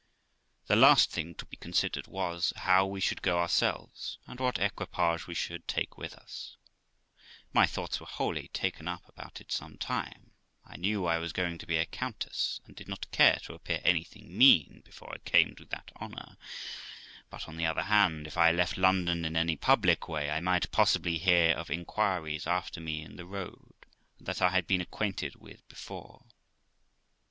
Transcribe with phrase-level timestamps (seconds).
[0.65, 5.27] The last thing to be considered was, how we should go ourselves, and what equipage
[5.27, 6.57] we should take with us;
[7.53, 10.31] my thoughts were wholly taken up about it some time;
[10.65, 13.79] I knew I was going to be a countess, and did not care to appear
[13.83, 16.35] anything mean before I came to that honour;
[17.29, 20.71] but, on the other hand, if I left London in any public way, I might
[20.71, 23.75] possibly hear of inquiries after me in the road,
[24.19, 26.25] that I had been acquainted with before.